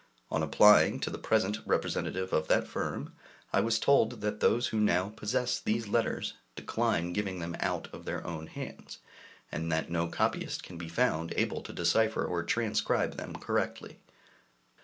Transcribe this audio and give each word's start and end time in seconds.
On 0.31 0.41
applying 0.41 0.99
to 1.01 1.11
the 1.11 1.19
present 1.19 1.59
representative 1.63 2.33
of 2.33 2.47
that 2.47 2.67
firm, 2.67 3.13
I 3.53 3.59
was 3.59 3.77
told 3.77 4.21
that 4.21 4.39
those 4.39 4.69
who 4.69 4.79
now 4.79 5.09
possess 5.09 5.59
these 5.59 5.87
letters 5.87 6.33
decline 6.55 7.13
giving 7.13 7.37
them 7.37 7.55
out 7.59 7.87
of 7.93 8.05
their 8.05 8.25
own 8.25 8.47
hands, 8.47 8.97
and 9.51 9.71
that 9.71 9.91
no 9.91 10.07
copyist 10.07 10.63
can 10.63 10.79
be 10.79 10.89
found 10.89 11.35
able 11.37 11.61
to 11.61 11.71
decipher 11.71 12.25
or 12.25 12.41
transcribe 12.41 13.15
them 13.17 13.35
correctly. 13.35 13.99